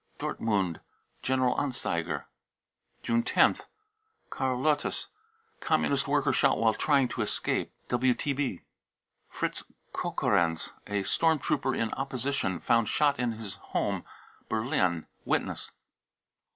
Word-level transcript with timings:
(Dortmund 0.17 0.79
General 1.21 1.55
Anzeiger.) 1.57 2.23
line 3.07 3.21
ioth. 3.21 3.61
karl 4.31 4.57
lottes, 4.59 5.09
Communist 5.59 6.07
worker, 6.07 6.33
shot" 6.33 6.57
while 6.57 6.73
trying 6.73 7.07
to 7.09 7.21
escape." 7.21 7.71
(WTB.) 7.89 8.61
fritz 9.29 9.63
kokorenz, 9.93 10.71
a 10.87 11.03
storm 11.03 11.37
trooper 11.37 11.75
in 11.75 11.93
opposition, 11.93 12.59
found 12.59 12.89
shot 12.89 13.19
in 13.19 13.33
his 13.33 13.53
home, 13.75 14.03
Berlin. 14.49 15.05
(Witness.) 15.23 15.71